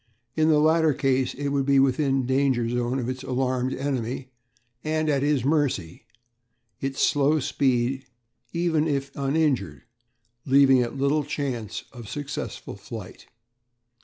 [0.35, 4.31] In the latter case it would be within the danger zone of its alarmed enemy
[4.83, 6.07] and at his mercy,
[6.79, 8.07] its slow speed
[8.51, 9.83] (even if uninjured)
[10.43, 13.27] leaving it little chance of successful flight.